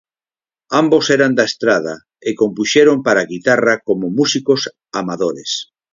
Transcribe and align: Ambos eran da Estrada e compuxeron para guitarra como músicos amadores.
Ambos 0.81 1.05
eran 1.15 1.33
da 1.37 1.45
Estrada 1.51 1.95
e 2.27 2.29
compuxeron 2.41 2.97
para 3.05 3.27
guitarra 3.33 3.73
como 3.87 4.05
músicos 4.19 4.61
amadores. 4.99 5.51